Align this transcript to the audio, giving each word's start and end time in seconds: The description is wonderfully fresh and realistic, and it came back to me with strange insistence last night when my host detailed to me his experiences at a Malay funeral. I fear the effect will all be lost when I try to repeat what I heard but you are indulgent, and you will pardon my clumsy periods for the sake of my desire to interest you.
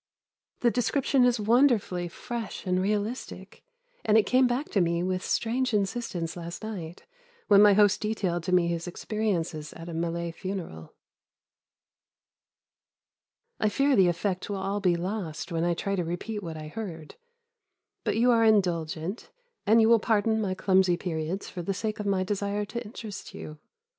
The 0.61 0.71
description 0.71 1.25
is 1.25 1.39
wonderfully 1.39 2.07
fresh 2.07 2.65
and 2.65 2.81
realistic, 2.81 3.63
and 4.03 4.17
it 4.17 4.25
came 4.25 4.47
back 4.47 4.69
to 4.71 4.81
me 4.81 5.03
with 5.03 5.23
strange 5.23 5.75
insistence 5.75 6.35
last 6.35 6.63
night 6.63 7.05
when 7.49 7.61
my 7.61 7.73
host 7.73 8.01
detailed 8.01 8.41
to 8.45 8.51
me 8.51 8.65
his 8.65 8.87
experiences 8.87 9.73
at 9.73 9.87
a 9.89 9.93
Malay 9.93 10.31
funeral. 10.31 10.95
I 13.59 13.69
fear 13.69 13.95
the 13.95 14.07
effect 14.07 14.49
will 14.49 14.57
all 14.57 14.79
be 14.79 14.95
lost 14.95 15.51
when 15.51 15.63
I 15.63 15.75
try 15.75 15.95
to 15.95 16.03
repeat 16.03 16.41
what 16.41 16.57
I 16.57 16.69
heard 16.69 17.13
but 18.03 18.17
you 18.17 18.31
are 18.31 18.43
indulgent, 18.43 19.29
and 19.67 19.81
you 19.81 19.87
will 19.87 19.99
pardon 19.99 20.41
my 20.41 20.55
clumsy 20.55 20.97
periods 20.97 21.47
for 21.47 21.61
the 21.61 21.75
sake 21.75 21.99
of 21.99 22.07
my 22.07 22.23
desire 22.23 22.65
to 22.65 22.83
interest 22.83 23.35
you. 23.35 23.59